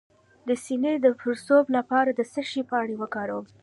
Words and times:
د 0.47 0.49
سینې 0.63 0.93
د 1.01 1.07
پړسوب 1.19 1.65
لپاره 1.77 2.09
د 2.13 2.21
څه 2.33 2.41
شي 2.49 2.61
پاڼې 2.69 2.95
وکاروم؟ 3.01 3.45